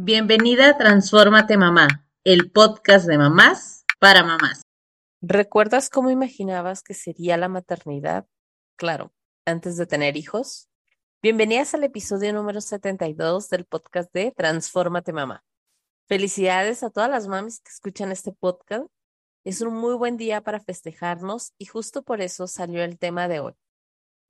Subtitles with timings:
[0.00, 4.62] Bienvenida a Transfórmate Mamá, el podcast de mamás para mamás.
[5.20, 8.24] ¿Recuerdas cómo imaginabas que sería la maternidad?
[8.76, 9.12] Claro,
[9.44, 10.68] antes de tener hijos.
[11.20, 15.42] Bienvenidas al episodio número 72 del podcast de Transfórmate Mamá.
[16.06, 18.86] Felicidades a todas las mamis que escuchan este podcast.
[19.42, 23.40] Es un muy buen día para festejarnos y justo por eso salió el tema de
[23.40, 23.54] hoy.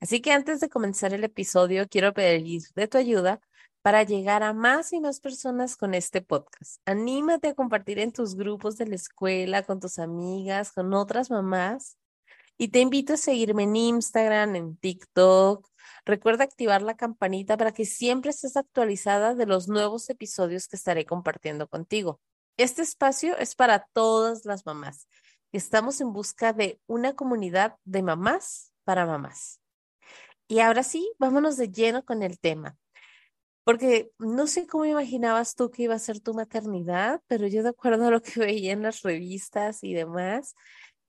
[0.01, 3.43] Así que antes de comenzar el episodio, quiero pedir de tu ayuda
[3.89, 6.83] para llegar a más y más personas con este podcast.
[6.85, 11.97] Anímate a compartir en tus grupos de la escuela, con tus amigas, con otras mamás.
[12.59, 15.67] Y te invito a seguirme en Instagram, en TikTok.
[16.05, 21.07] Recuerda activar la campanita para que siempre estés actualizada de los nuevos episodios que estaré
[21.07, 22.21] compartiendo contigo.
[22.59, 25.09] Este espacio es para todas las mamás.
[25.51, 29.63] Estamos en busca de una comunidad de mamás para mamás.
[30.47, 32.77] Y ahora sí, vámonos de lleno con el tema.
[33.69, 37.69] Porque no sé cómo imaginabas tú que iba a ser tu maternidad, pero yo de
[37.69, 40.55] acuerdo a lo que veía en las revistas y demás,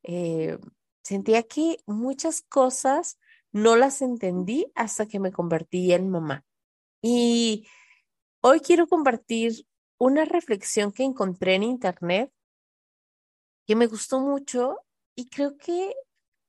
[0.03, 0.57] eh,
[1.01, 3.17] sentía que muchas cosas
[3.53, 6.43] no las entendí hasta que me convertí en mamá.
[7.01, 7.65] Y
[8.41, 9.65] hoy quiero compartir
[9.97, 12.29] una reflexión que encontré en internet
[13.67, 14.79] que me gustó mucho
[15.15, 15.95] y creo que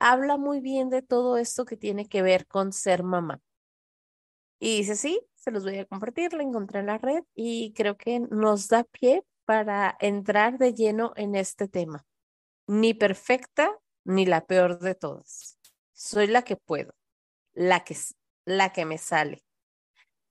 [0.00, 3.40] habla muy bien de todo esto que tiene que ver con ser mamá.
[4.58, 7.96] Y dice, sí, se los voy a compartir, la encontré en la red y creo
[7.96, 12.04] que nos da pie para entrar de lleno en este tema.
[12.66, 15.58] Ni perfecta ni la peor de todas.
[15.94, 16.94] Soy la que puedo,
[17.54, 17.96] la que,
[18.44, 19.42] la que me sale,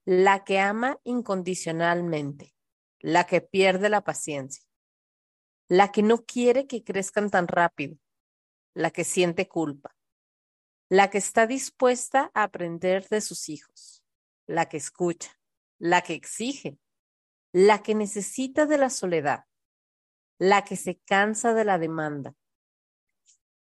[0.05, 2.53] la que ama incondicionalmente,
[2.99, 4.63] la que pierde la paciencia,
[5.67, 7.97] la que no quiere que crezcan tan rápido,
[8.75, 9.95] la que siente culpa,
[10.87, 13.98] la que está dispuesta a aprender de sus hijos
[14.49, 15.39] la que escucha,
[15.77, 16.79] la que exige,
[17.53, 19.45] la que necesita de la soledad,
[20.39, 22.33] la que se cansa de la demanda,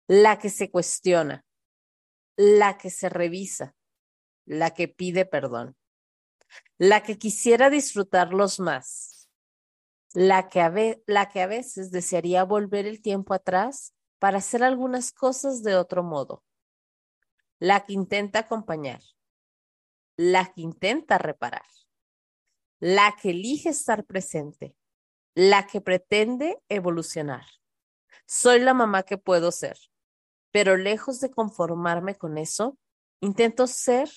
[0.07, 1.45] la que se cuestiona,
[2.35, 3.75] la que se revisa,
[4.45, 5.77] la que pide perdón,
[6.77, 9.29] la que quisiera disfrutarlos más,
[10.13, 10.73] la que a,
[11.07, 16.03] la que a veces desearía volver el tiempo atrás para hacer algunas cosas de otro
[16.03, 16.43] modo,
[17.59, 18.99] la que intenta acompañar,
[20.17, 21.65] la que intenta reparar,
[22.79, 24.75] la que elige estar presente,
[25.35, 27.45] la que pretende evolucionar.
[28.25, 29.77] Soy la mamá que puedo ser,
[30.51, 32.77] pero lejos de conformarme con eso,
[33.21, 34.09] intento ser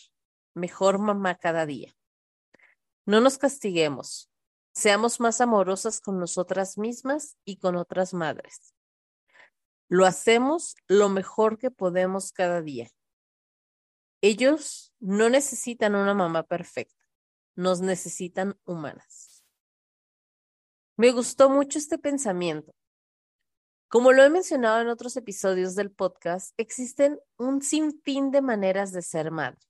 [0.55, 1.97] mejor mamá cada día.
[3.07, 4.31] No nos castiguemos,
[4.75, 8.75] seamos más amorosas con nosotras mismas y con otras madres.
[9.89, 12.91] Lo hacemos lo mejor que podemos cada día.
[14.23, 17.05] Ellos no necesitan una mamá perfecta,
[17.55, 19.45] nos necesitan humanas.
[20.97, 22.75] Me gustó mucho este pensamiento.
[23.89, 29.03] Como lo he mencionado en otros episodios del podcast, existen un sinfín de maneras de
[29.03, 29.61] ser madre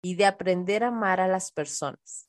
[0.00, 2.28] y de aprender a amar a las personas.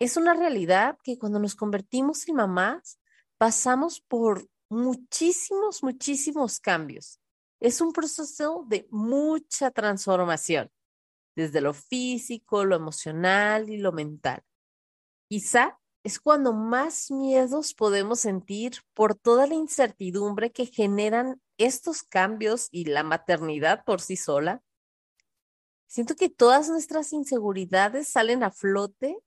[0.00, 2.98] Es una realidad que cuando nos convertimos en mamás,
[3.38, 7.20] pasamos por muchísimos, muchísimos cambios
[7.60, 10.70] es un proceso de mucha transformación,
[11.36, 14.42] desde lo físico, lo emocional y lo mental.
[15.28, 22.68] Quizá es cuando más miedos podemos sentir por toda la incertidumbre que generan estos cambios
[22.70, 24.62] y la maternidad por sí sola.
[25.86, 29.18] Siento que todas nuestras inseguridades salen a flote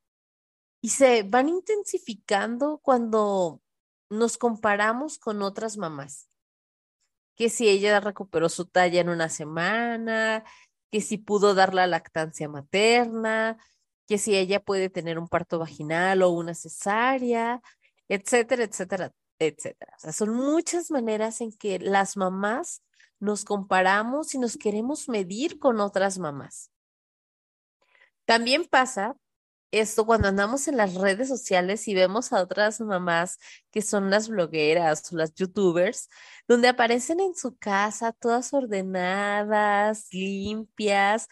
[0.82, 3.62] y se van intensificando cuando
[4.10, 6.33] nos comparamos con otras mamás
[7.36, 10.44] que si ella recuperó su talla en una semana,
[10.92, 13.58] que si pudo dar la lactancia materna,
[14.08, 17.62] que si ella puede tener un parto vaginal o una cesárea,
[18.08, 19.94] etcétera, etcétera, etcétera.
[19.98, 22.84] O sea, son muchas maneras en que las mamás
[23.20, 26.72] nos comparamos y nos queremos medir con otras mamás.
[28.26, 29.16] También pasa
[29.74, 33.40] esto cuando andamos en las redes sociales y vemos a otras mamás
[33.72, 36.10] que son las blogueras o las youtubers,
[36.48, 41.28] donde aparecen en su casa todas ordenadas, limpias,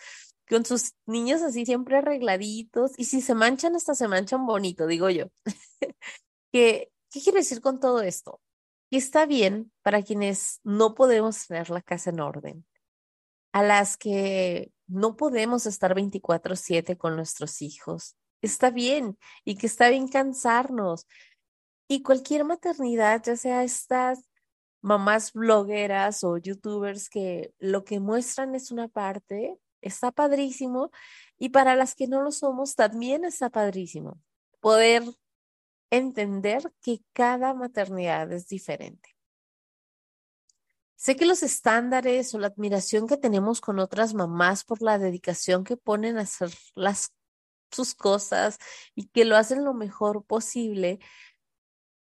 [0.50, 5.10] con sus niños así siempre arregladitos, y si se manchan, hasta se manchan bonito, digo
[5.10, 5.28] yo.
[6.52, 8.42] ¿Qué, ¿Qué quiero decir con todo esto?
[8.90, 12.66] Que está bien para quienes no podemos tener la casa en orden,
[13.54, 19.90] a las que no podemos estar 24/7 con nuestros hijos, está bien y que está
[19.90, 21.08] bien cansarnos.
[21.88, 24.30] Y cualquier maternidad, ya sea estas
[24.82, 30.92] mamás blogueras o youtubers que lo que muestran es una parte, está padrísimo.
[31.38, 34.22] Y para las que no lo somos, también está padrísimo.
[34.60, 35.04] Poder
[35.90, 39.10] entender que cada maternidad es diferente.
[40.96, 45.64] Sé que los estándares o la admiración que tenemos con otras mamás por la dedicación
[45.64, 47.12] que ponen a hacer las,
[47.72, 48.58] sus cosas
[48.96, 51.00] y que lo hacen lo mejor posible.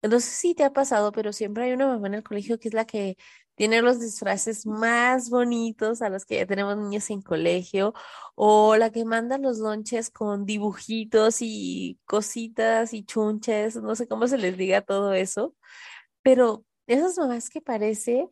[0.03, 2.69] No sé si te ha pasado, pero siempre hay una mamá en el colegio que
[2.69, 3.17] es la que
[3.55, 7.95] tiene los disfraces más bonitos a los que ya tenemos niños en colegio,
[8.35, 14.27] o la que manda los lonches con dibujitos y cositas y chunches, no sé cómo
[14.27, 15.55] se les diga todo eso,
[16.23, 18.29] pero esas mamás que parece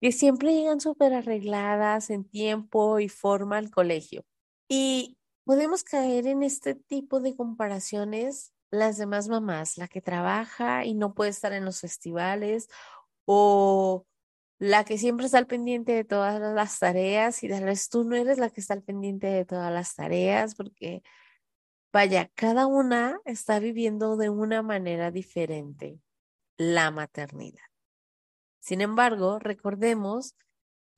[0.00, 4.24] que siempre llegan súper arregladas en tiempo y forma al colegio.
[4.68, 5.18] Y
[5.50, 11.12] podemos caer en este tipo de comparaciones las demás mamás, la que trabaja y no
[11.12, 12.68] puede estar en los festivales
[13.24, 14.06] o
[14.60, 18.14] la que siempre está al pendiente de todas las tareas y tal vez tú no
[18.14, 21.02] eres la que está al pendiente de todas las tareas porque,
[21.92, 25.98] vaya, cada una está viviendo de una manera diferente
[26.58, 27.66] la maternidad.
[28.60, 30.36] Sin embargo, recordemos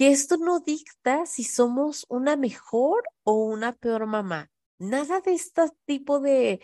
[0.02, 4.50] que esto no dicta si somos una mejor o una peor mamá.
[4.80, 6.60] Nada de este tipo de,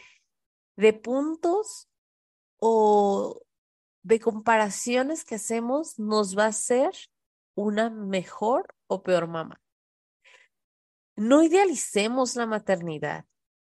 [0.74, 1.88] de puntos
[2.56, 3.40] o
[4.02, 6.90] de comparaciones que hacemos nos va a hacer
[7.54, 9.62] una mejor o peor mamá.
[11.14, 13.24] No idealicemos la maternidad.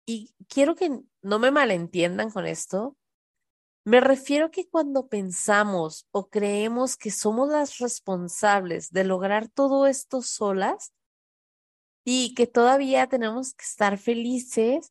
[0.05, 2.99] Y quiero que no me malentiendan con esto.
[3.87, 10.23] Me refiero que cuando pensamos o creemos que somos las responsables de lograr todo esto
[10.23, 10.95] solas
[12.03, 14.91] y que todavía tenemos que estar felices,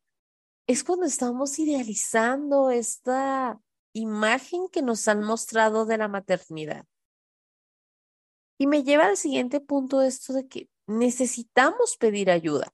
[0.68, 3.60] es cuando estamos idealizando esta
[3.94, 6.86] imagen que nos han mostrado de la maternidad.
[8.60, 12.72] Y me lleva al siguiente punto esto de que necesitamos pedir ayuda.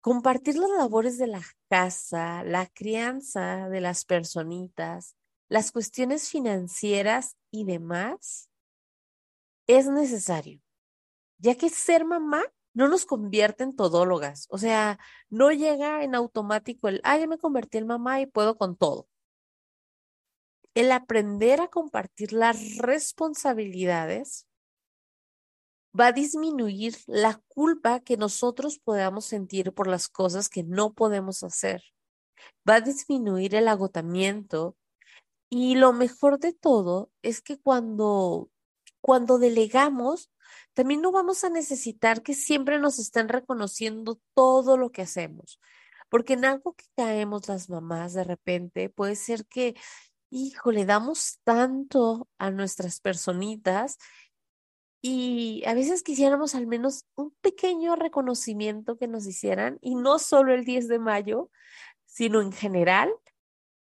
[0.00, 5.16] Compartir las labores de la casa, la crianza de las personitas,
[5.48, 8.48] las cuestiones financieras y demás
[9.68, 10.60] es necesario,
[11.38, 12.42] ya que ser mamá
[12.74, 14.98] no nos convierte en todólogas, o sea,
[15.30, 19.08] no llega en automático el, ah, ya me convertí en mamá y puedo con todo
[20.74, 24.47] el aprender a compartir las responsabilidades
[25.98, 31.42] va a disminuir la culpa que nosotros podamos sentir por las cosas que no podemos
[31.42, 31.82] hacer.
[32.68, 34.76] Va a disminuir el agotamiento
[35.50, 38.50] y lo mejor de todo es que cuando
[39.00, 40.30] cuando delegamos,
[40.74, 45.60] también no vamos a necesitar que siempre nos estén reconociendo todo lo que hacemos.
[46.08, 49.76] Porque en algo que caemos las mamás de repente puede ser que
[50.30, 53.98] hijo, le damos tanto a nuestras personitas
[55.00, 60.52] y a veces quisiéramos al menos un pequeño reconocimiento que nos hicieran y no solo
[60.54, 61.50] el 10 de mayo,
[62.04, 63.12] sino en general.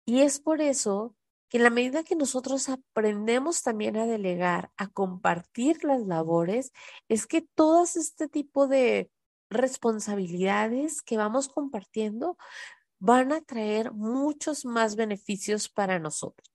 [0.06, 1.16] Y es por eso
[1.50, 6.74] que en la medida que nosotros aprendemos también a delegar, a compartir las labores,
[7.08, 9.10] es que todas este tipo de
[9.50, 12.38] responsabilidades que vamos compartiendo
[13.00, 16.50] van a traer muchos más beneficios para nosotros.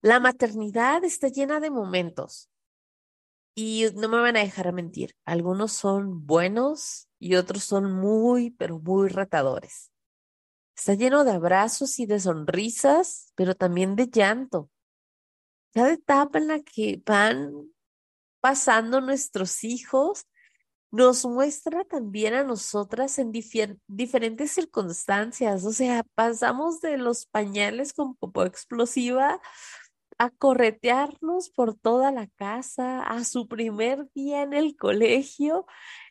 [0.00, 2.49] La maternidad está llena de momentos
[3.54, 5.14] y no me van a dejar mentir.
[5.24, 9.90] Algunos son buenos y otros son muy, pero muy retadores.
[10.76, 14.70] Está lleno de abrazos y de sonrisas, pero también de llanto.
[15.72, 17.52] Cada etapa en la que van
[18.40, 20.26] pasando nuestros hijos
[20.90, 23.30] nos muestra también a nosotras en
[23.86, 25.64] diferentes circunstancias.
[25.64, 29.40] O sea, pasamos de los pañales con popó explosiva
[30.20, 35.64] a corretearnos por toda la casa, a su primer día en el colegio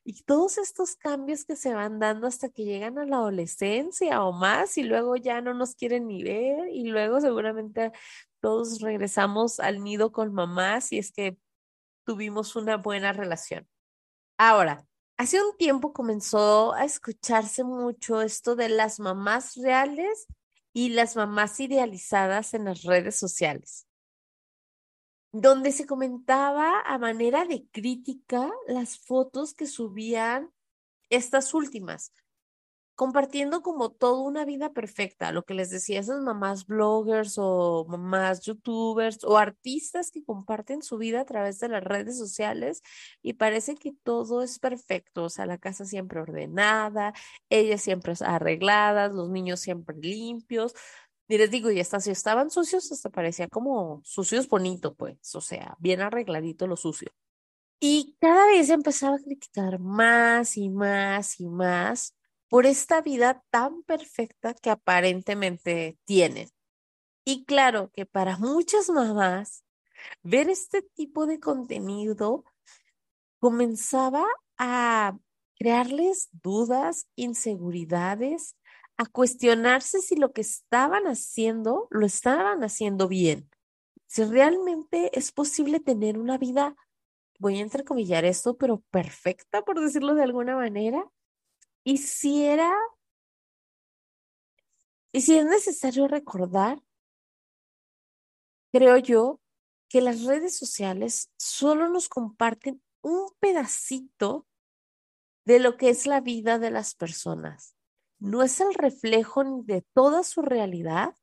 [0.04, 4.32] y todos estos cambios que se van dando hasta que llegan a la adolescencia o
[4.34, 7.92] más y luego ya no nos quieren ni ver y luego seguramente
[8.40, 11.38] todos regresamos al nido con mamá si es que
[12.04, 13.68] tuvimos una buena relación.
[14.40, 14.88] Ahora,
[15.18, 20.26] hace un tiempo comenzó a escucharse mucho esto de las mamás reales
[20.74, 23.86] y las mamás idealizadas en las redes sociales,
[25.32, 30.52] donde se comentaba a manera de crítica las fotos que subían
[31.10, 32.14] estas últimas,
[32.96, 38.42] compartiendo como toda una vida perfecta, lo que les decía, esas mamás bloggers o mamás
[38.42, 42.82] youtubers o artistas que comparten su vida a través de las redes sociales
[43.22, 47.14] y parece que todo es perfecto, o sea, la casa siempre ordenada,
[47.50, 50.74] ellas siempre arregladas, los niños siempre limpios.
[51.30, 55.42] Y les digo, y hasta si estaban sucios, hasta parecía como sucios bonito, pues, o
[55.42, 57.10] sea, bien arregladito lo sucio.
[57.80, 62.16] Y cada vez empezaba a criticar más y más y más
[62.50, 66.50] por esta vida tan perfecta que aparentemente tienen.
[67.24, 69.64] Y claro que para muchas mamás,
[70.24, 72.44] ver este tipo de contenido
[73.40, 74.26] comenzaba
[74.58, 75.16] a
[75.60, 78.56] crearles dudas, inseguridades,
[79.00, 83.50] a cuestionarse si lo que estaban haciendo lo estaban haciendo bien.
[84.08, 86.76] Si realmente es posible tener una vida,
[87.40, 91.10] voy a entrecomillar esto, pero perfecta, por decirlo de alguna manera.
[91.86, 92.76] Y si era,
[95.14, 96.84] y si es necesario recordar,
[98.74, 99.40] creo yo,
[99.88, 104.46] que las redes sociales solo nos comparten un pedacito
[105.46, 107.79] de lo que es la vida de las personas.
[108.20, 111.16] No es el reflejo ni de toda su realidad,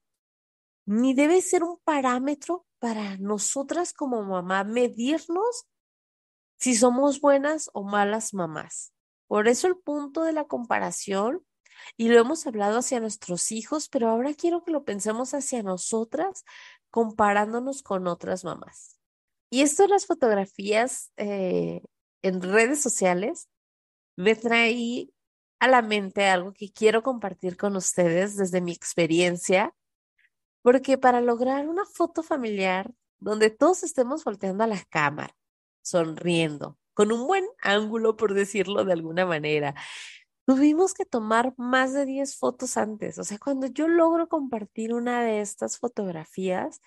[0.86, 5.66] ni debe ser un parámetro para nosotras como mamá medirnos
[6.58, 8.92] si somos buenas o malas mamás.
[9.26, 11.44] Por eso el punto de la comparación,
[11.96, 16.44] y lo hemos hablado hacia nuestros hijos, pero ahora quiero que lo pensemos hacia nosotras,
[16.90, 18.98] comparándonos con otras mamás.
[19.50, 21.82] Y esto de las fotografías eh,
[22.22, 23.48] en redes sociales
[24.16, 25.10] me trae
[25.58, 29.74] a la mente algo que quiero compartir con ustedes desde mi experiencia,
[30.62, 35.34] porque para lograr una foto familiar donde todos estemos volteando a la cámara,
[35.82, 39.74] sonriendo, con un buen ángulo, por decirlo de alguna manera,
[40.46, 43.18] tuvimos que tomar más de 10 fotos antes.
[43.18, 46.80] O sea, cuando yo logro compartir una de estas fotografías,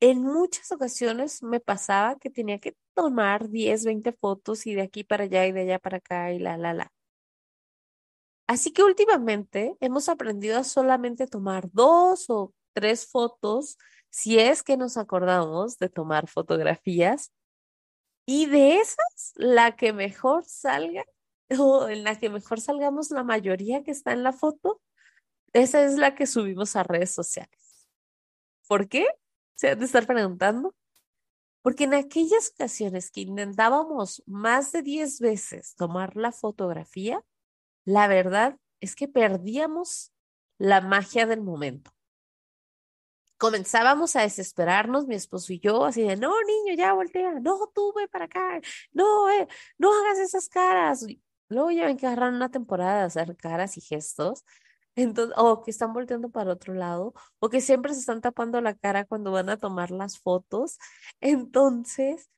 [0.00, 5.04] en muchas ocasiones me pasaba que tenía que tomar 10, 20 fotos y de aquí
[5.04, 6.92] para allá y de allá para acá y la, la, la.
[8.46, 13.78] Así que últimamente hemos aprendido a solamente tomar dos o tres fotos,
[14.10, 17.32] si es que nos acordamos de tomar fotografías.
[18.26, 21.04] Y de esas, la que mejor salga,
[21.58, 24.80] o en la que mejor salgamos la mayoría que está en la foto,
[25.52, 27.88] esa es la que subimos a redes sociales.
[28.68, 29.06] ¿Por qué?
[29.54, 30.74] Se han de estar preguntando.
[31.62, 37.24] Porque en aquellas ocasiones que intentábamos más de 10 veces tomar la fotografía,
[37.86, 40.12] la verdad es que perdíamos
[40.58, 41.90] la magia del momento.
[43.38, 47.94] Comenzábamos a desesperarnos, mi esposo y yo, así de, no, niño, ya voltea, no, tú
[47.94, 48.60] ve para acá,
[48.92, 51.06] no, eh, no hagas esas caras.
[51.48, 54.44] luego ya ven que agarraron una temporada de hacer caras y gestos
[54.96, 58.74] entonces, o que están volteando para otro lado, o que siempre se están tapando la
[58.74, 60.78] cara cuando van a tomar las fotos.
[61.20, 62.30] Entonces,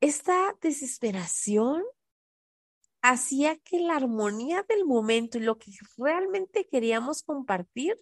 [0.00, 1.82] esta desesperación
[3.02, 7.96] hacía que la armonía del momento y lo que realmente queríamos compartir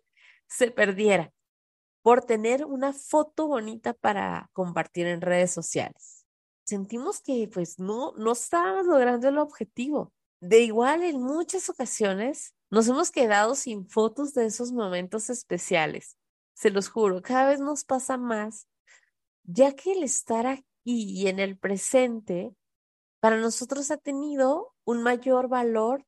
[0.48, 1.32] se perdiera
[2.02, 6.26] por tener una foto bonita para compartir en redes sociales.
[6.64, 10.12] Sentimos que pues no, no estábamos logrando el objetivo.
[10.40, 16.16] De igual, en muchas ocasiones nos hemos quedado sin fotos de esos momentos especiales.
[16.54, 18.66] Se los juro, cada vez nos pasa más,
[19.44, 22.52] ya que el estar aquí y en el presente
[23.20, 26.06] para nosotros ha tenido un mayor valor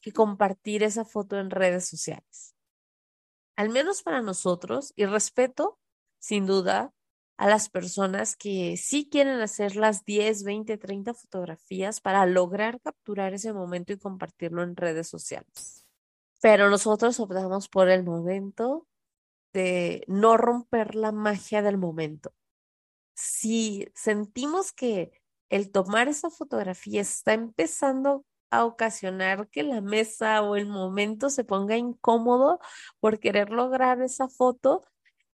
[0.00, 2.54] que compartir esa foto en redes sociales.
[3.56, 5.78] Al menos para nosotros, y respeto,
[6.20, 6.94] sin duda,
[7.38, 13.32] a las personas que sí quieren hacer las 10, 20, 30 fotografías para lograr capturar
[13.32, 15.86] ese momento y compartirlo en redes sociales.
[16.40, 18.86] Pero nosotros optamos por el momento
[19.52, 22.32] de no romper la magia del momento.
[23.14, 30.56] Si sentimos que el tomar esa fotografía está empezando a ocasionar que la mesa o
[30.56, 32.60] el momento se ponga incómodo
[33.00, 34.84] por querer lograr esa foto,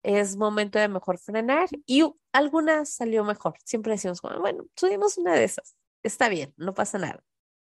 [0.03, 3.55] es momento de mejor frenar y alguna salió mejor.
[3.65, 5.77] Siempre decimos, bueno, subimos una de esas.
[6.03, 7.25] Está bien, no pasa nada.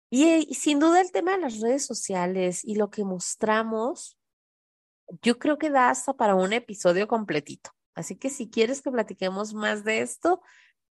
[0.09, 4.17] Y, sin duda el tema de las redes sociales y lo que mostramos,
[5.21, 7.71] yo creo que da hasta para un episodio completito.
[7.93, 10.41] Así que si quieres que platiquemos más de esto,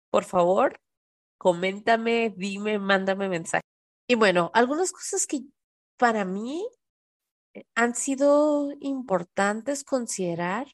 [0.09, 0.81] por favor,
[1.37, 3.63] coméntame, dime, mándame mensaje.
[4.07, 5.41] Y bueno, algunas cosas que
[5.97, 6.65] para mí
[7.53, 10.67] eh, han sido importantes considerar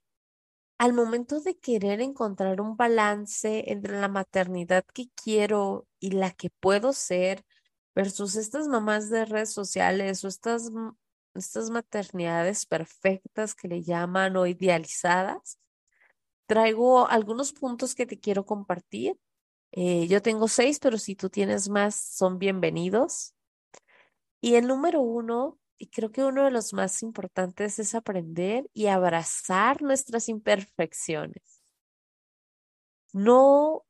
[0.77, 6.49] al momento de querer encontrar un balance entre la maternidad que quiero y la que
[6.59, 7.45] puedo ser
[7.95, 10.71] versus estas mamás de redes sociales o estas,
[11.35, 15.59] estas maternidades perfectas que le llaman o idealizadas,
[16.47, 19.17] traigo algunos puntos que te quiero compartir.
[19.75, 23.33] Eh, yo tengo seis, pero si tú tienes más, son bienvenidos.
[24.41, 28.87] Y el número uno y creo que uno de los más importantes es aprender y
[28.87, 31.61] abrazar nuestras imperfecciones.
[33.13, 33.85] No,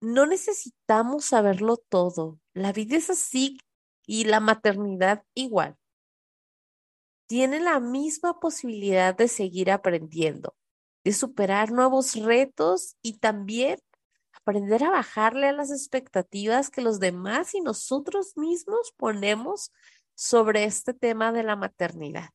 [0.00, 2.40] no necesitamos saberlo todo.
[2.54, 3.58] La vida es así
[4.06, 5.76] y la maternidad igual.
[7.26, 10.54] Tiene la misma posibilidad de seguir aprendiendo.
[11.04, 13.80] de superar nuevos retos y también
[14.42, 19.72] aprender a bajarle a las expectativas que los demás y nosotros mismos ponemos
[20.14, 22.30] sobre este tema de la maternidad.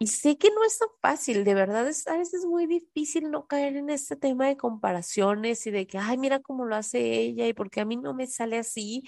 [0.00, 3.48] Y sé que no es tan fácil, de verdad es a veces muy difícil no
[3.48, 7.48] caer en este tema de comparaciones y de que, ay, mira cómo lo hace ella
[7.48, 9.02] y porque a mí no me sale así.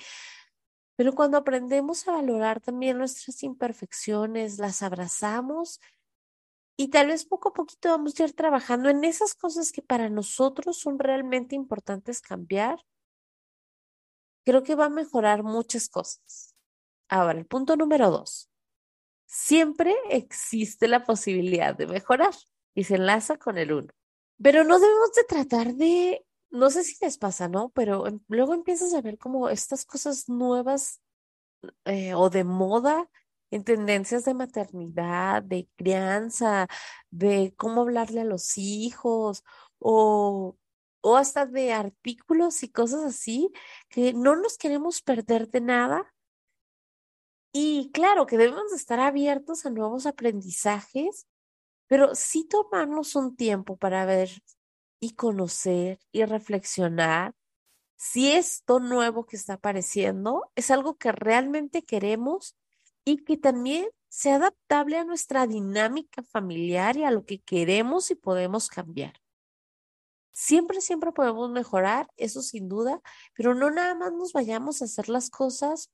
[0.96, 5.80] Pero cuando aprendemos a valorar también nuestras imperfecciones, las abrazamos
[6.80, 10.08] y tal vez poco a poquito vamos a ir trabajando en esas cosas que para
[10.08, 12.78] nosotros son realmente importantes cambiar,
[14.46, 16.54] creo que va a mejorar muchas cosas.
[17.06, 18.50] Ahora, el punto número dos.
[19.26, 22.32] Siempre existe la posibilidad de mejorar
[22.74, 23.92] y se enlaza con el uno.
[24.42, 27.68] Pero no debemos de tratar de, no sé si les pasa, ¿no?
[27.74, 31.02] Pero em, luego empiezas a ver como estas cosas nuevas
[31.84, 33.10] eh, o de moda
[33.50, 36.68] en tendencias de maternidad, de crianza,
[37.10, 39.44] de cómo hablarle a los hijos
[39.78, 40.56] o,
[41.00, 43.50] o hasta de artículos y cosas así,
[43.88, 46.14] que no nos queremos perder de nada.
[47.52, 51.26] Y claro que debemos estar abiertos a nuevos aprendizajes,
[51.88, 54.30] pero sí tomarnos un tiempo para ver
[55.00, 57.34] y conocer y reflexionar
[57.96, 62.56] si esto nuevo que está apareciendo es algo que realmente queremos
[63.10, 68.14] y que también sea adaptable a nuestra dinámica familiar y a lo que queremos y
[68.14, 69.14] podemos cambiar.
[70.32, 73.00] Siempre, siempre podemos mejorar, eso sin duda,
[73.34, 75.90] pero no nada más nos vayamos a hacer las cosas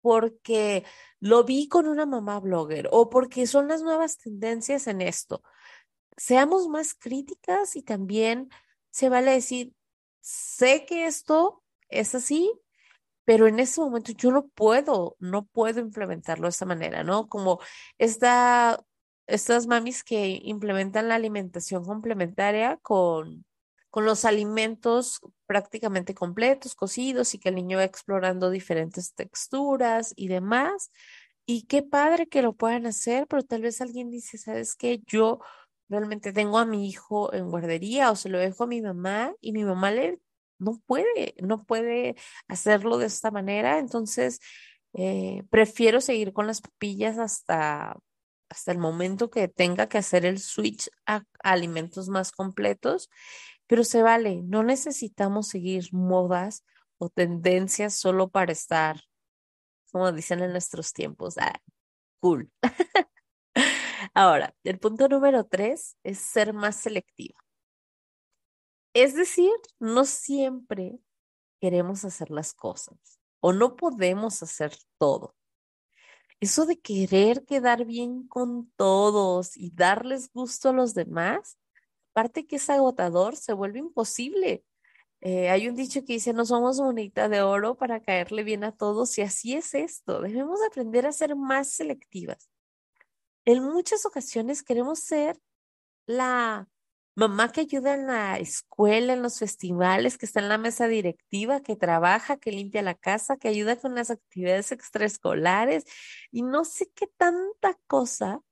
[0.00, 0.84] porque
[1.20, 5.42] lo vi con una mamá blogger o porque son las nuevas tendencias en esto.
[6.16, 8.50] Seamos más críticas y también
[8.90, 9.74] se vale decir,
[10.20, 12.52] sé que esto es así,
[13.26, 17.28] pero en ese momento yo no puedo, no puedo implementarlo de esta manera, ¿no?
[17.28, 17.60] Como
[17.98, 18.80] esta,
[19.26, 23.44] estas mamis que implementan la alimentación complementaria con,
[23.90, 30.28] con los alimentos prácticamente completos, cocidos y que el niño va explorando diferentes texturas y
[30.28, 30.92] demás.
[31.46, 35.02] Y qué padre que lo puedan hacer, pero tal vez alguien dice, ¿sabes qué?
[35.06, 35.40] Yo
[35.88, 39.52] realmente tengo a mi hijo en guardería o se lo dejo a mi mamá y
[39.52, 40.20] mi mamá le
[40.58, 42.16] no puede, no puede
[42.48, 43.78] hacerlo de esta manera.
[43.78, 44.40] Entonces,
[44.94, 47.96] eh, prefiero seguir con las papillas hasta,
[48.48, 53.10] hasta el momento que tenga que hacer el switch a, alimentos más completos,
[53.66, 56.64] pero se vale, no necesitamos seguir modas
[56.98, 59.00] o tendencias solo para estar,
[59.92, 61.60] como dicen en nuestros tiempos, ah,
[62.20, 62.50] cool.
[64.14, 67.45] Ahora, el punto número tres es ser más selectiva.
[68.98, 70.98] Es decir, no siempre
[71.60, 75.36] queremos hacer las cosas o no podemos hacer todo.
[76.40, 81.58] Eso de querer quedar bien con todos y darles gusto a los demás,
[82.12, 84.64] aparte que es agotador, se vuelve imposible.
[85.20, 88.72] Eh, hay un dicho que dice, no somos monita de oro para caerle bien a
[88.72, 90.22] todos y así es esto.
[90.22, 92.48] Debemos aprender a ser más selectivas.
[93.44, 95.38] En muchas ocasiones queremos ser
[96.06, 96.66] la
[97.16, 101.60] mamá que ayuda en la escuela, en los festivales, que está en la mesa directiva,
[101.60, 105.84] que trabaja, que limpia la casa, que ayuda con las actividades extraescolares
[106.30, 108.42] y no sé qué tanta cosa,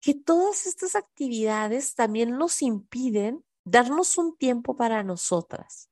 [0.00, 5.90] que todas estas actividades también nos impiden darnos un tiempo para nosotras,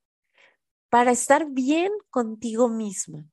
[0.88, 3.28] para estar bien contigo misma.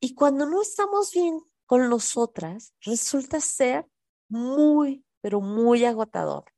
[0.00, 3.86] Y cuando no estamos bien con nosotras, resulta ser
[4.30, 6.53] muy, pero muy agotador.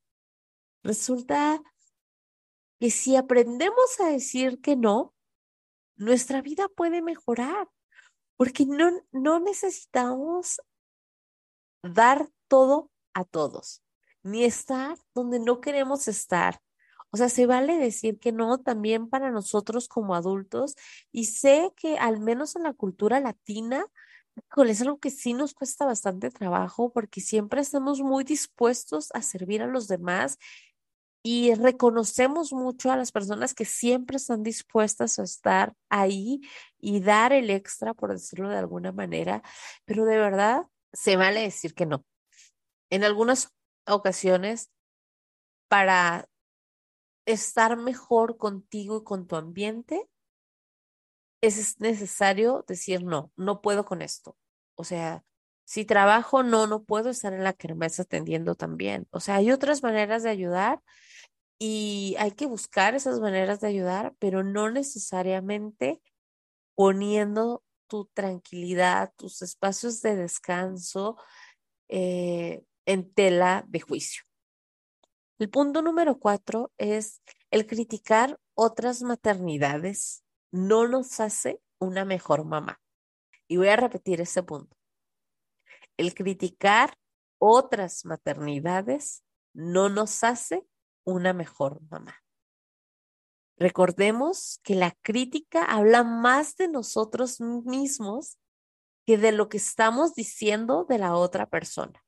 [0.83, 1.63] Resulta
[2.79, 5.15] que si aprendemos a decir que no,
[5.97, 7.69] nuestra vida puede mejorar,
[8.37, 10.61] porque no, no necesitamos
[11.83, 13.83] dar todo a todos,
[14.23, 16.61] ni estar donde no queremos estar.
[17.11, 20.75] O sea, se vale decir que no también para nosotros como adultos
[21.13, 23.87] y sé que al menos en la cultura latina,
[24.67, 29.63] es algo que sí nos cuesta bastante trabajo porque siempre estamos muy dispuestos a servir
[29.63, 30.39] a los demás
[31.29, 36.41] y reconocemos mucho a las personas que siempre están dispuestas a estar ahí
[36.79, 39.43] y dar el extra, por decirlo de alguna manera,
[39.85, 42.05] pero de verdad se vale decir que no.
[42.91, 43.53] En algunas
[43.89, 44.71] ocasiones,
[45.67, 46.29] para
[47.25, 50.09] estar mejor contigo y con tu ambiente,
[51.41, 54.37] es necesario decir no, no puedo con esto.
[54.77, 55.25] O sea,
[55.67, 59.09] si trabajo, no, no puedo estar en la kermés atendiendo también.
[59.11, 60.81] O sea, hay otras maneras de ayudar
[61.59, 66.01] y hay que buscar esas maneras de ayudar, pero no necesariamente
[66.77, 71.17] poniendo tu tranquilidad, tus espacios de descanso
[71.89, 74.23] eh, en tela de juicio.
[75.41, 82.81] El punto número cuatro es el criticar otras maternidades no nos hace una mejor mamá.
[83.49, 84.76] Y voy a repetir ese punto.
[85.97, 86.99] El criticar
[87.39, 90.67] otras maternidades no nos hace
[91.05, 92.17] una mejor mamá.
[93.59, 98.39] Recordemos que la crítica habla más de nosotros mismos
[99.07, 102.05] que de lo que estamos diciendo de la otra persona.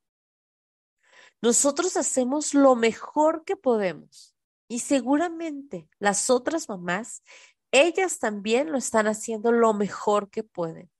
[1.40, 4.35] Nosotros hacemos lo mejor que podemos
[4.68, 7.22] y seguramente las otras mamás,
[7.70, 10.90] ellas también lo están haciendo lo mejor que pueden.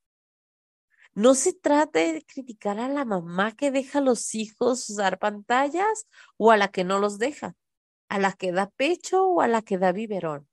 [1.19, 6.07] No se trata de criticar a la mamá que deja a los hijos usar pantallas
[6.37, 7.57] o a la que no los deja,
[8.09, 10.49] a la que da pecho o a la que da biberón,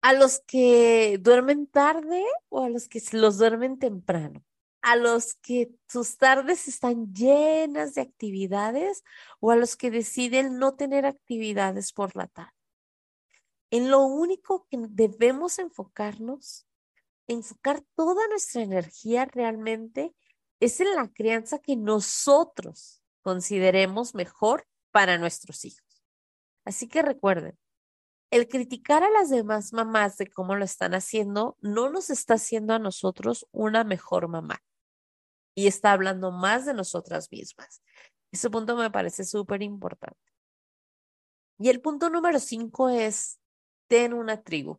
[0.00, 4.42] a los que duermen tarde o a los que los duermen temprano,
[4.80, 9.04] a los que sus tardes están llenas de actividades
[9.40, 12.56] o a los que deciden no tener actividades por la tarde.
[13.70, 16.66] En lo único que debemos enfocarnos
[17.28, 20.14] enfocar toda nuestra energía realmente
[20.60, 26.02] es en la crianza que nosotros consideremos mejor para nuestros hijos.
[26.64, 27.56] Así que recuerden,
[28.30, 32.74] el criticar a las demás mamás de cómo lo están haciendo no nos está haciendo
[32.74, 34.62] a nosotros una mejor mamá
[35.54, 37.82] y está hablando más de nosotras mismas.
[38.30, 40.18] Ese punto me parece súper importante.
[41.58, 43.40] Y el punto número cinco es,
[43.88, 44.78] ten una tribu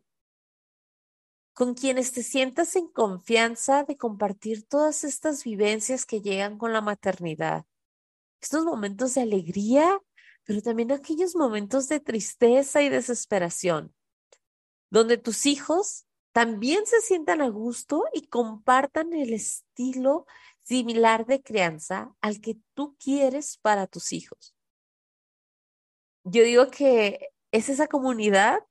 [1.52, 6.80] con quienes te sientas en confianza de compartir todas estas vivencias que llegan con la
[6.80, 7.64] maternidad.
[8.40, 10.00] Estos momentos de alegría,
[10.44, 13.94] pero también aquellos momentos de tristeza y desesperación,
[14.90, 20.26] donde tus hijos también se sientan a gusto y compartan el estilo
[20.62, 24.54] similar de crianza al que tú quieres para tus hijos.
[26.24, 28.62] Yo digo que es esa comunidad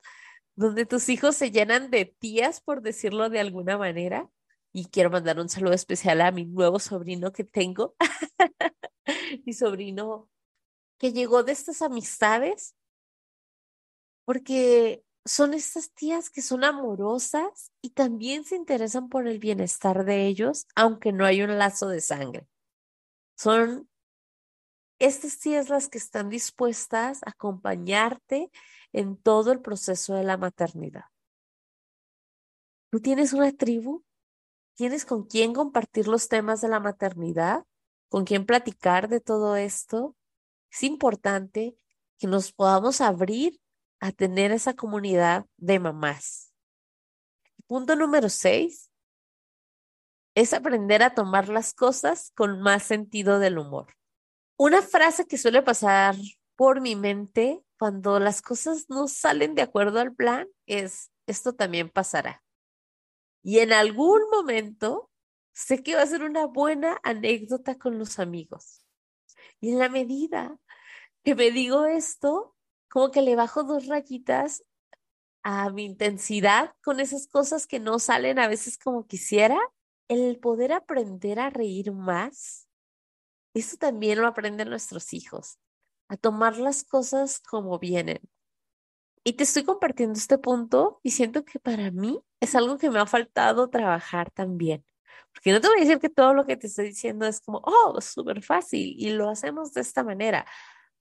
[0.60, 4.30] donde tus hijos se llenan de tías, por decirlo de alguna manera.
[4.74, 7.96] Y quiero mandar un saludo especial a mi nuevo sobrino que tengo,
[9.46, 10.30] mi sobrino
[10.98, 12.76] que llegó de estas amistades,
[14.26, 20.28] porque son estas tías que son amorosas y también se interesan por el bienestar de
[20.28, 22.48] ellos, aunque no hay un lazo de sangre.
[23.38, 23.89] Son
[25.00, 28.52] estas tías las que están dispuestas a acompañarte
[28.92, 31.06] en todo el proceso de la maternidad.
[32.92, 34.04] ¿Tú tienes una tribu?
[34.76, 37.66] ¿Tienes con quién compartir los temas de la maternidad?
[38.10, 40.16] ¿Con quién platicar de todo esto?
[40.72, 41.76] Es importante
[42.18, 43.60] que nos podamos abrir
[44.00, 46.54] a tener esa comunidad de mamás.
[47.68, 48.90] Punto número seis
[50.36, 53.99] es aprender a tomar las cosas con más sentido del humor.
[54.62, 56.18] Una frase que suele pasar
[56.58, 61.90] por mi mente cuando las cosas no salen de acuerdo al plan es, esto también
[61.90, 62.44] pasará.
[63.42, 65.10] Y en algún momento
[65.54, 68.84] sé que va a ser una buena anécdota con los amigos.
[69.62, 70.60] Y en la medida
[71.24, 72.54] que me digo esto,
[72.90, 74.66] como que le bajo dos rayitas
[75.42, 79.58] a mi intensidad con esas cosas que no salen a veces como quisiera,
[80.10, 82.69] el poder aprender a reír más,
[83.54, 85.58] eso también lo aprenden nuestros hijos
[86.08, 88.20] a tomar las cosas como vienen.
[89.24, 93.00] Y te estoy compartiendo este punto y siento que para mí es algo que me
[93.00, 94.86] ha faltado trabajar también.
[95.34, 97.62] Porque no te voy a decir que todo lo que te estoy diciendo es como,
[97.64, 100.46] oh, súper fácil y lo hacemos de esta manera.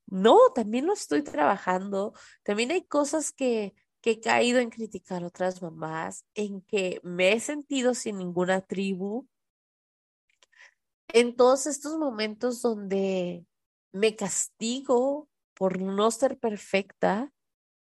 [0.06, 2.12] No, también lo estoy trabajando.
[2.42, 7.32] También hay cosas que, que he caído en criticar a otras mamás, en que me
[7.32, 9.26] he sentido sin ninguna tribu.
[11.12, 13.46] En todos estos momentos donde
[13.92, 17.32] me castigo por no ser perfecta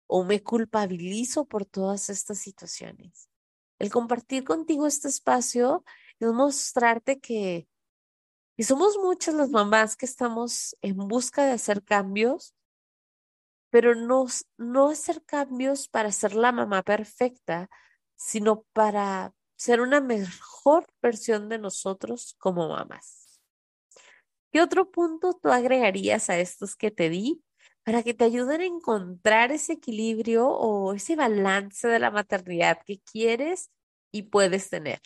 [0.08, 3.30] o me culpabilizo por todas estas situaciones.
[3.78, 5.84] El compartir contigo este espacio
[6.20, 7.68] es mostrarte que,
[8.58, 12.56] que somos muchas las mamás que estamos en busca de hacer cambios,
[13.70, 14.26] pero no,
[14.58, 17.70] no hacer cambios para ser la mamá perfecta,
[18.16, 23.42] sino para ser una mejor versión de nosotros como mamás.
[24.52, 27.44] ¿Qué otro punto tú agregarías a estos que te di
[27.84, 33.02] para que te ayuden a encontrar ese equilibrio o ese balance de la maternidad que
[33.02, 33.70] quieres
[34.14, 35.02] y puedes tener?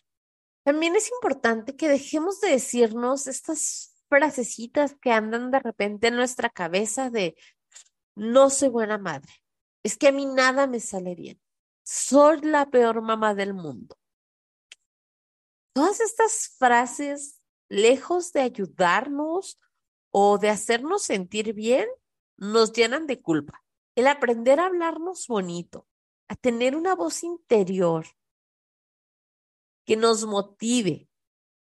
[0.64, 6.50] También es importante que dejemos de decirnos estas frasecitas que andan de repente en nuestra
[6.50, 7.36] cabeza de
[8.16, 9.34] no soy buena madre,
[9.82, 11.42] es que a mí nada me sale bien,
[11.82, 13.98] soy la peor mamá del mundo.
[15.74, 19.60] Todas estas frases lejos de ayudarnos
[20.12, 21.88] o de hacernos sentir bien,
[22.38, 23.64] nos llenan de culpa.
[23.96, 25.88] el aprender a hablarnos bonito,
[26.28, 28.08] a tener una voz interior
[29.86, 31.10] que nos motive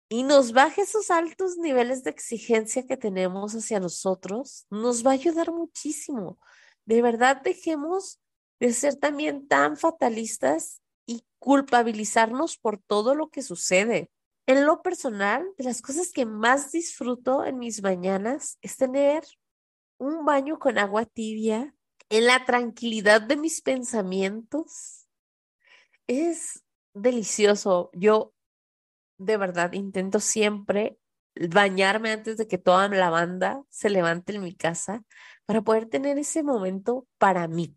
[0.07, 5.15] y nos baje esos altos niveles de exigencia que tenemos hacia nosotros, nos va a
[5.15, 6.39] ayudar muchísimo.
[6.85, 8.21] De verdad, dejemos
[8.59, 14.09] de ser también tan fatalistas y culpabilizarnos por todo lo que sucede.
[14.45, 19.23] En lo personal, de las cosas que más disfruto en mis mañanas es tener
[19.97, 21.73] un baño con agua tibia
[22.09, 25.07] en la tranquilidad de mis pensamientos.
[26.07, 26.63] Es
[26.93, 27.89] delicioso.
[27.93, 28.33] Yo
[29.17, 30.99] de verdad intento siempre
[31.35, 35.03] bañarme antes de que toda la banda se levante en mi casa
[35.45, 37.75] para poder tener ese momento para mí,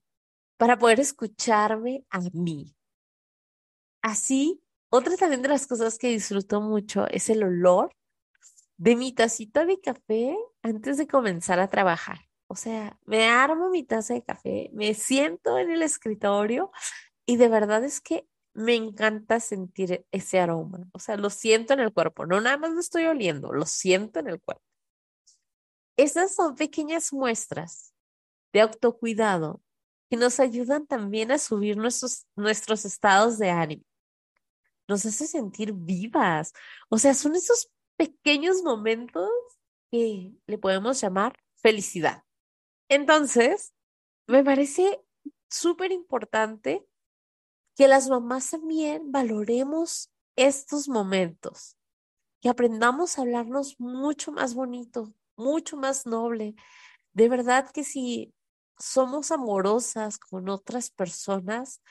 [0.56, 2.75] para poder escucharme a mí.
[4.06, 7.90] Así, otra también de las cosas que disfruto mucho es el olor
[8.76, 12.20] de mi tacita de café antes de comenzar a trabajar.
[12.46, 16.70] O sea, me armo mi taza de café, me siento en el escritorio
[17.26, 20.88] y de verdad es que me encanta sentir ese aroma.
[20.92, 24.20] O sea, lo siento en el cuerpo, no nada más lo estoy oliendo, lo siento
[24.20, 24.62] en el cuerpo.
[25.96, 27.92] Esas son pequeñas muestras
[28.52, 29.64] de autocuidado
[30.08, 33.82] que nos ayudan también a subir nuestros, nuestros estados de ánimo.
[34.88, 36.52] Nos hace sentir vivas.
[36.88, 39.30] O sea, son esos pequeños momentos
[39.90, 42.22] que le podemos llamar felicidad.
[42.88, 43.72] Entonces,
[44.26, 45.00] me parece
[45.48, 46.86] súper importante
[47.76, 51.76] que las mamás también valoremos estos momentos,
[52.40, 56.54] que aprendamos a hablarnos mucho más bonito, mucho más noble.
[57.12, 58.34] De verdad que si
[58.78, 61.82] somos amorosas con otras personas,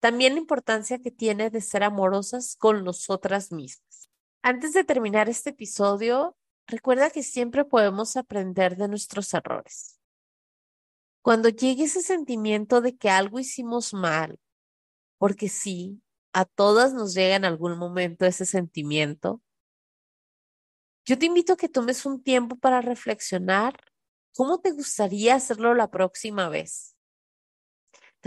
[0.00, 4.10] también la importancia que tiene de ser amorosas con nosotras mismas.
[4.42, 9.98] Antes de terminar este episodio, recuerda que siempre podemos aprender de nuestros errores.
[11.22, 14.38] Cuando llegue ese sentimiento de que algo hicimos mal
[15.18, 16.00] porque sí,
[16.32, 19.42] a todas nos llega en algún momento ese sentimiento.
[21.04, 23.74] Yo te invito a que tomes un tiempo para reflexionar
[24.34, 26.97] cómo te gustaría hacerlo la próxima vez.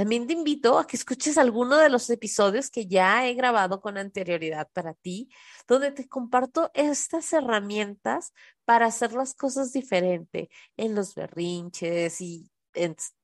[0.01, 3.99] También te invito a que escuches alguno de los episodios que ya he grabado con
[3.99, 5.29] anterioridad para ti,
[5.67, 8.33] donde te comparto estas herramientas
[8.65, 12.49] para hacer las cosas diferente en los berrinches y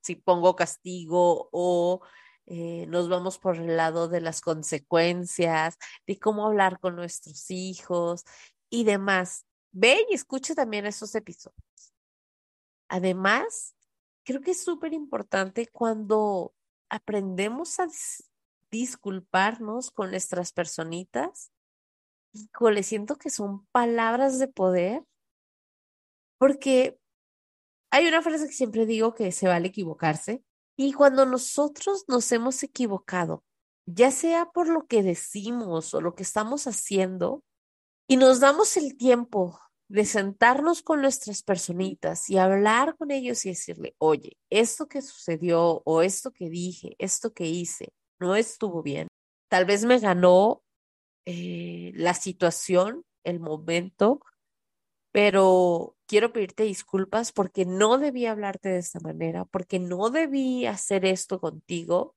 [0.04, 2.02] si pongo castigo o
[2.46, 8.24] eh, nos vamos por el lado de las consecuencias, de cómo hablar con nuestros hijos
[8.70, 9.48] y demás.
[9.72, 11.96] Ve y escucha también esos episodios.
[12.88, 13.74] Además,
[14.24, 16.54] creo que es súper importante cuando
[16.90, 17.88] aprendemos a
[18.72, 21.52] disculparnos con nuestras personitas.
[22.72, 25.04] le siento que son palabras de poder,
[26.38, 27.00] porque
[27.92, 30.44] hay una frase que siempre digo que se vale equivocarse,
[30.78, 33.44] y cuando nosotros nos hemos equivocado,
[33.88, 37.44] ya sea por lo que decimos o lo que estamos haciendo,
[38.08, 43.50] y nos damos el tiempo de sentarnos con nuestras personitas y hablar con ellos y
[43.50, 49.08] decirle, oye, esto que sucedió o esto que dije, esto que hice, no estuvo bien.
[49.50, 50.62] Tal vez me ganó
[51.26, 54.22] eh, la situación, el momento,
[55.12, 61.06] pero quiero pedirte disculpas porque no debí hablarte de esta manera, porque no debí hacer
[61.06, 62.16] esto contigo.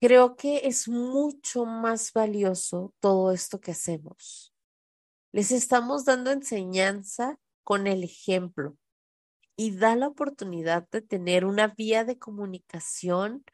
[0.00, 4.53] Creo que es mucho más valioso todo esto que hacemos.
[5.34, 8.78] Les estamos dando enseñanza con el ejemplo
[9.56, 13.44] y da la oportunidad de tener una vía de comunicación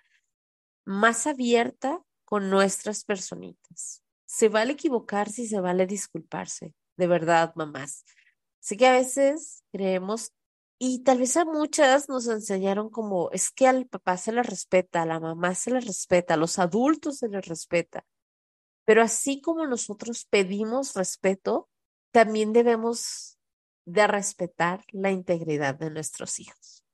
[0.84, 4.04] más abierta con nuestras personitas.
[4.26, 8.04] Se vale equivocarse y se vale disculparse, de verdad, mamás.
[8.58, 10.34] Sé que a veces creemos,
[10.78, 15.00] y tal vez a muchas nos enseñaron como, es que al papá se le respeta,
[15.00, 18.04] a la mamá se le respeta, a los adultos se les respeta.
[18.84, 21.69] Pero así como nosotros pedimos respeto,
[22.12, 23.38] también debemos
[23.84, 26.84] de respetar la integridad de nuestros hijos.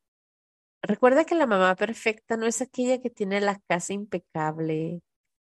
[0.82, 5.02] Recuerda que la mamá perfecta no es aquella que tiene la casa impecable,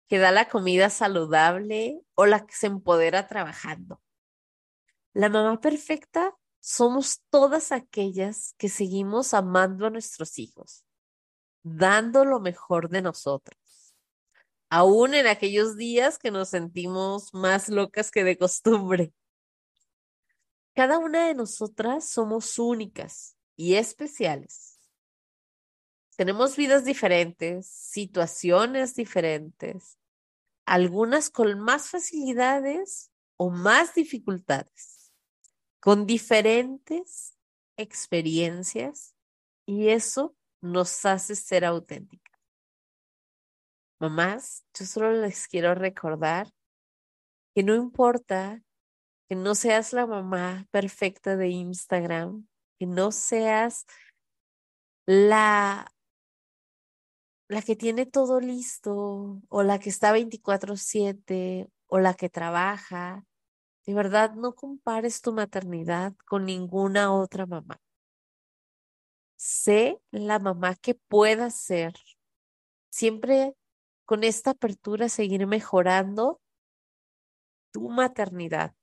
[0.08, 4.00] que da la comida saludable o la que se empodera trabajando.
[5.12, 10.84] La mamá perfecta somos todas aquellas que seguimos amando a nuestros hijos,
[11.62, 13.94] dando lo mejor de nosotros,
[14.68, 19.12] aún en aquellos días que nos sentimos más locas que de costumbre.
[20.74, 24.78] Cada una de nosotras somos únicas y especiales.
[26.16, 29.98] Tenemos vidas diferentes, situaciones diferentes,
[30.64, 35.00] algunas con más facilidades o más dificultades
[35.80, 37.34] con diferentes
[37.76, 39.14] experiencias
[39.66, 42.38] y eso nos hace ser auténticas.
[43.98, 46.52] Mamás, yo solo les quiero recordar
[47.54, 48.62] que no importa
[49.30, 52.48] que no seas la mamá perfecta de Instagram,
[52.80, 53.86] que no seas
[55.06, 55.92] la
[57.48, 63.24] la que tiene todo listo o la que está 24/7 o la que trabaja.
[63.86, 67.80] De verdad, no compares tu maternidad con ninguna otra mamá.
[69.38, 71.94] Sé la mamá que pueda ser.
[72.90, 73.54] Siempre
[74.06, 76.40] con esta apertura seguir mejorando
[77.72, 78.74] tu maternidad.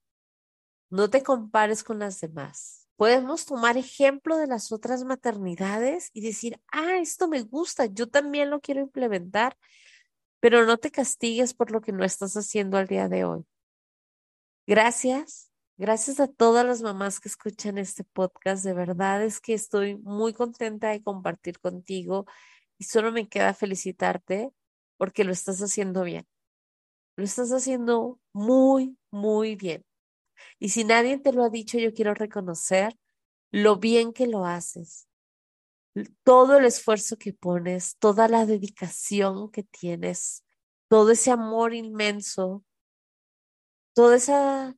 [0.90, 6.60] No te compares con las demás podemos tomar ejemplo de las otras maternidades y decir,
[6.72, 9.56] ah, esto me gusta, yo también lo quiero implementar,
[10.40, 13.46] pero no te castigues por lo que no estás haciendo al día de hoy.
[14.66, 18.66] Gracias, gracias a todas las mamás que escuchan este podcast.
[18.66, 22.26] De verdad es que estoy muy contenta de compartir contigo
[22.80, 24.52] y solo me queda felicitarte
[24.98, 26.26] porque lo estás haciendo bien.
[27.16, 29.87] Lo estás haciendo muy, muy bien.
[30.60, 32.98] Y si nadie te lo ha dicho, yo quiero reconocer
[33.52, 35.08] lo bien que lo haces,
[36.24, 40.44] todo el esfuerzo que pones, toda la dedicación que tienes,
[40.90, 42.64] todo ese amor inmenso,
[43.96, 44.76] toda esa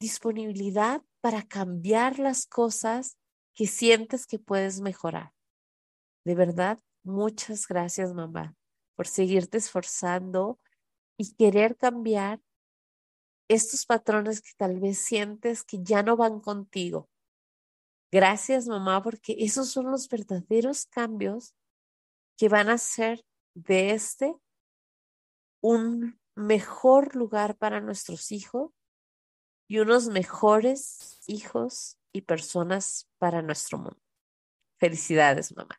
[0.00, 3.16] disponibilidad para cambiar las cosas
[3.54, 5.32] que sientes que puedes mejorar.
[6.24, 8.54] De verdad, muchas gracias, mamá,
[8.96, 10.58] por seguirte esforzando
[11.16, 12.40] y querer cambiar
[13.48, 17.08] estos patrones que tal vez sientes que ya no van contigo.
[18.10, 21.54] Gracias, mamá, porque esos son los verdaderos cambios
[22.36, 24.34] que van a hacer de este
[25.60, 28.70] un mejor lugar para nuestros hijos
[29.68, 34.00] y unos mejores hijos y personas para nuestro mundo.
[34.78, 35.78] Felicidades, mamá.